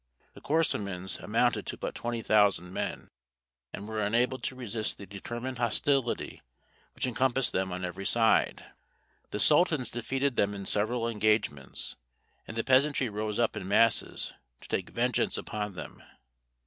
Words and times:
The 0.33 0.41
Korasmins 0.41 1.19
amounted 1.19 1.67
to 1.67 1.77
but 1.77 1.93
twenty 1.93 2.23
thousand 2.23 2.73
men, 2.73 3.11
and 3.71 3.87
were 3.87 4.01
unable 4.01 4.39
to 4.39 4.55
resist 4.55 4.97
the 4.97 5.05
determined 5.05 5.59
hostility 5.59 6.41
which 6.95 7.05
encompassed 7.05 7.51
them 7.51 7.71
on 7.71 7.85
every 7.85 8.07
side. 8.07 8.65
The 9.29 9.39
sultans 9.39 9.91
defeated 9.91 10.37
them 10.37 10.55
in 10.55 10.65
several 10.65 11.07
engagements, 11.07 11.97
and 12.47 12.57
the 12.57 12.63
peasantry 12.63 13.09
rose 13.09 13.37
up 13.37 13.55
in 13.55 13.67
masses 13.67 14.33
to 14.61 14.67
take 14.67 14.89
vengeance 14.89 15.37
upon 15.37 15.73
them. 15.75 16.01